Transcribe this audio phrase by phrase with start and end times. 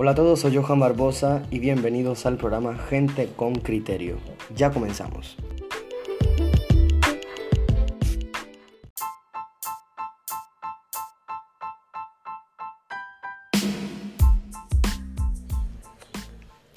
[0.00, 4.18] Hola a todos, soy Johan Barbosa y bienvenidos al programa Gente con Criterio.
[4.54, 5.36] Ya comenzamos.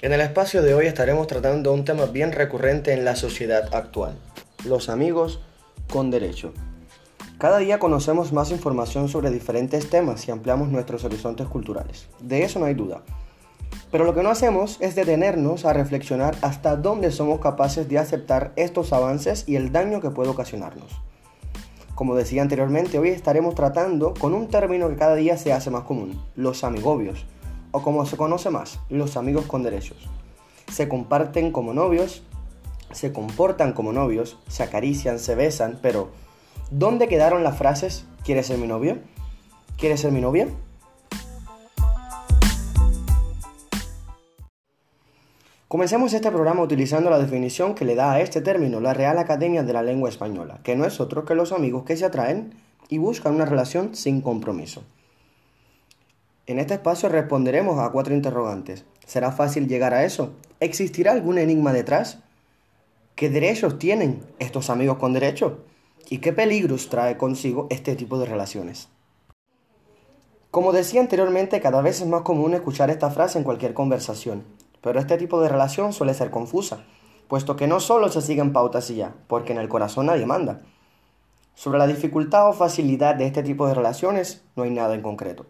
[0.01, 4.15] En el espacio de hoy estaremos tratando un tema bien recurrente en la sociedad actual,
[4.65, 5.41] los amigos
[5.91, 6.55] con derecho.
[7.41, 12.07] Cada día conocemos más información sobre diferentes temas y ampliamos nuestros horizontes culturales.
[12.19, 13.01] De eso no hay duda.
[13.89, 18.53] Pero lo que no hacemos es detenernos a reflexionar hasta dónde somos capaces de aceptar
[18.57, 21.01] estos avances y el daño que puede ocasionarnos.
[21.95, 25.85] Como decía anteriormente, hoy estaremos tratando con un término que cada día se hace más
[25.85, 27.25] común, los amigobios
[27.71, 30.07] o como se conoce más, los amigos con derechos.
[30.71, 32.21] Se comparten como novios,
[32.91, 36.11] se comportan como novios, se acarician, se besan, pero
[36.71, 38.97] ¿dónde quedaron las frases ¿quieres ser mi novio?
[39.77, 40.47] ¿Quieres ser mi novia?
[45.67, 49.63] Comencemos este programa utilizando la definición que le da a este término la Real Academia
[49.63, 52.55] de la Lengua Española, que no es otro que los amigos que se atraen
[52.89, 54.83] y buscan una relación sin compromiso.
[56.45, 58.85] En este espacio responderemos a cuatro interrogantes.
[59.05, 60.33] ¿Será fácil llegar a eso?
[60.59, 62.19] ¿Existirá algún enigma detrás?
[63.15, 65.63] ¿Qué derechos tienen estos amigos con derecho?
[66.09, 68.89] ¿Y qué peligros trae consigo este tipo de relaciones?
[70.51, 74.43] Como decía anteriormente, cada vez es más común escuchar esta frase en cualquier conversación,
[74.81, 76.83] pero este tipo de relación suele ser confusa,
[77.29, 80.59] puesto que no solo se siguen pautas y ya, porque en el corazón nadie manda.
[81.55, 85.45] Sobre la dificultad o facilidad de este tipo de relaciones no hay nada en concreto.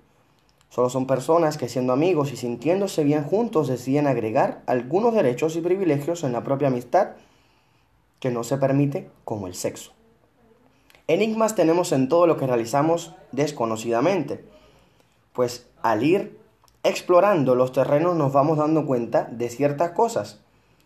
[0.70, 5.62] Solo son personas que siendo amigos y sintiéndose bien juntos deciden agregar algunos derechos y
[5.62, 7.14] privilegios en la propia amistad
[8.20, 9.92] que no se permite, como el sexo.
[11.08, 14.46] Enigmas tenemos en todo lo que realizamos desconocidamente,
[15.34, 16.40] pues al ir
[16.84, 20.40] explorando los terrenos nos vamos dando cuenta de ciertas cosas.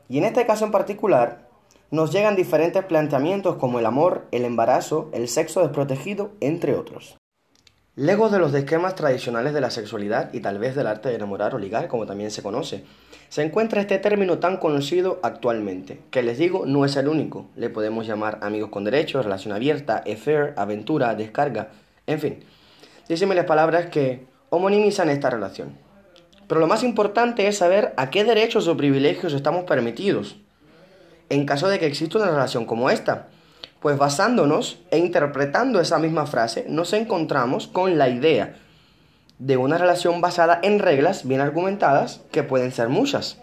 [0.09, 1.47] Y en este caso en particular,
[1.91, 7.17] nos llegan diferentes planteamientos como el amor, el embarazo, el sexo desprotegido, entre otros.
[7.97, 11.55] Lejos de los esquemas tradicionales de la sexualidad y tal vez del arte de enamorar
[11.55, 12.83] o ligar, como también se conoce,
[13.29, 17.47] se encuentra este término tan conocido actualmente, que les digo no es el único.
[17.55, 21.69] Le podemos llamar amigos con derechos, relación abierta, affair, aventura, descarga,
[22.05, 22.43] en fin.
[23.07, 25.77] Díseme las palabras que homonimizan esta relación.
[26.49, 30.35] Pero lo más importante es saber a qué derechos o privilegios estamos permitidos
[31.29, 33.29] en caso de que exista una relación como esta
[33.85, 38.55] pues basándonos e interpretando esa misma frase, nos encontramos con la idea
[39.37, 43.37] de una relación basada en reglas bien argumentadas que pueden ser muchas.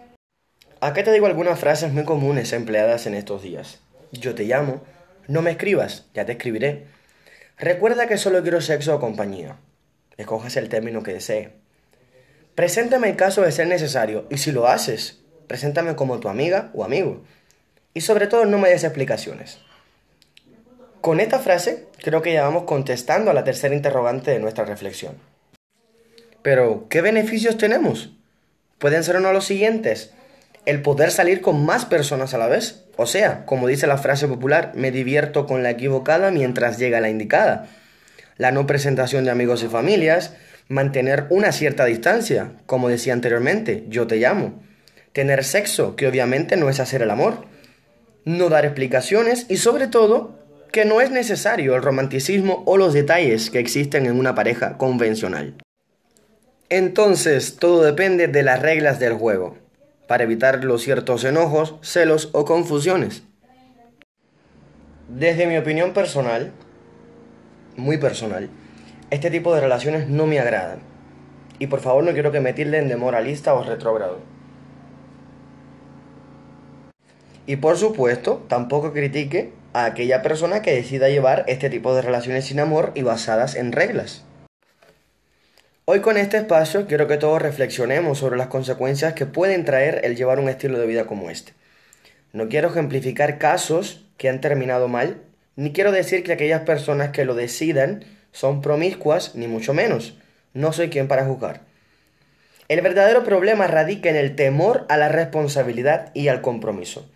[0.80, 3.78] Acá te digo algunas frases muy comunes empleadas en estos días.
[4.10, 4.82] Yo te llamo,
[5.28, 6.88] no me escribas, ya te escribiré.
[7.56, 9.59] Recuerda que solo quiero sexo o compañía.
[10.16, 11.53] Escojas el término que desee.
[12.56, 16.82] Preséntame en caso de ser necesario y si lo haces, preséntame como tu amiga o
[16.82, 17.22] amigo.
[17.94, 19.60] Y sobre todo no me des explicaciones.
[21.02, 25.16] Con esta frase creo que ya vamos contestando a la tercera interrogante de nuestra reflexión.
[26.42, 28.12] Pero, ¿qué beneficios tenemos?
[28.78, 30.12] Pueden ser uno los siguientes.
[30.64, 32.84] El poder salir con más personas a la vez.
[32.96, 37.10] O sea, como dice la frase popular, me divierto con la equivocada mientras llega la
[37.10, 37.66] indicada.
[38.36, 40.34] La no presentación de amigos y familias.
[40.68, 44.62] Mantener una cierta distancia, como decía anteriormente, yo te llamo.
[45.12, 47.44] Tener sexo, que obviamente no es hacer el amor.
[48.24, 50.41] No dar explicaciones y sobre todo
[50.72, 55.55] que no es necesario el romanticismo o los detalles que existen en una pareja convencional.
[56.71, 59.59] Entonces, todo depende de las reglas del juego,
[60.09, 63.22] para evitar los ciertos enojos, celos o confusiones.
[65.10, 66.53] Desde mi opinión personal,
[67.77, 68.49] muy personal,
[69.10, 70.78] este tipo de relaciones no me agradan.
[71.59, 74.21] Y por favor no quiero que me tilden de moralista o retrógrado.
[77.44, 82.47] Y por supuesto, tampoco critique a aquella persona que decida llevar este tipo de relaciones
[82.47, 84.24] sin amor y basadas en reglas.
[85.84, 90.16] Hoy con este espacio quiero que todos reflexionemos sobre las consecuencias que pueden traer el
[90.16, 91.54] llevar un estilo de vida como este.
[92.33, 95.22] No quiero ejemplificar casos que han terminado mal,
[95.57, 100.16] ni quiero decir que aquellas personas que lo decidan son promiscuas, ni mucho menos.
[100.54, 101.60] No soy quien para juzgar.
[102.68, 107.10] El verdadero problema radica en el temor a la responsabilidad y al compromiso.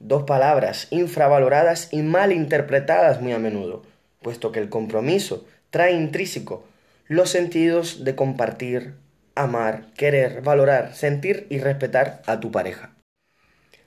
[0.00, 3.82] Dos palabras infravaloradas y mal interpretadas muy a menudo,
[4.22, 6.64] puesto que el compromiso trae intrínseco
[7.08, 8.94] los sentidos de compartir,
[9.34, 12.92] amar, querer, valorar, sentir y respetar a tu pareja.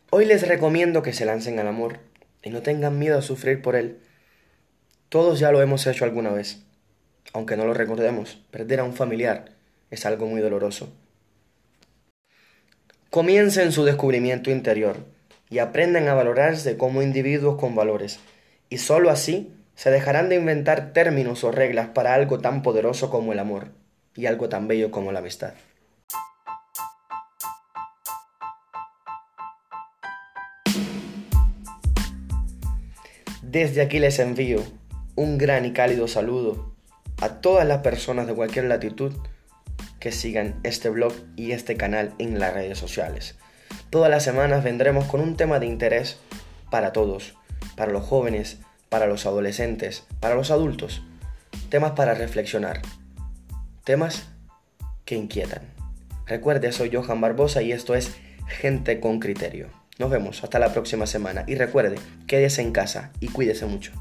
[0.10, 2.00] Hoy les recomiendo que se lancen al amor
[2.44, 4.00] y no tengan miedo a sufrir por él.
[5.08, 6.64] Todos ya lo hemos hecho alguna vez.
[7.32, 9.52] Aunque no lo recordemos, perder a un familiar
[9.92, 10.92] es algo muy doloroso.
[13.10, 15.06] Comiencen su descubrimiento interior
[15.52, 18.20] y aprendan a valorarse como individuos con valores.
[18.70, 23.34] Y sólo así se dejarán de inventar términos o reglas para algo tan poderoso como
[23.34, 23.68] el amor
[24.16, 25.54] y algo tan bello como la amistad.
[33.44, 34.64] Desde aquí les envío
[35.16, 36.74] un gran y cálido saludo
[37.20, 39.14] a todas las personas de cualquier latitud
[40.00, 43.36] que sigan este blog y este canal en las redes sociales.
[43.90, 46.18] Todas las semanas vendremos con un tema de interés
[46.70, 47.36] para todos,
[47.76, 48.60] para los jóvenes,
[48.90, 51.04] para los adolescentes, para los adultos.
[51.70, 52.82] Temas para reflexionar.
[53.84, 54.28] Temas
[55.06, 55.62] que inquietan.
[56.26, 58.16] Recuerde, soy Johan Barbosa y esto es
[58.48, 59.68] Gente con Criterio.
[59.98, 61.98] Nos vemos hasta la próxima semana y recuerde,
[62.28, 63.92] quédese en casa y cuídese mucho.